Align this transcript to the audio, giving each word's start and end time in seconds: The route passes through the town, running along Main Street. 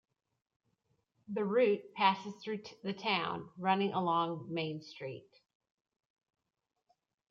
The 1.31 1.45
route 1.45 1.93
passes 1.93 2.33
through 2.43 2.63
the 2.81 2.93
town, 2.95 3.51
running 3.55 3.93
along 3.93 4.47
Main 4.51 4.81
Street. 4.81 5.29